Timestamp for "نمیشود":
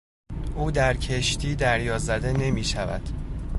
2.33-3.09